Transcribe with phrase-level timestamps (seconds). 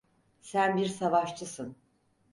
[0.41, 1.75] Sen bir savaşçısın.